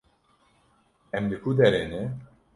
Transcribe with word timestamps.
Em 1.21 1.31
li 1.31 1.37
ku 1.43 1.51
derê 1.59 1.83
ne? 1.91 2.01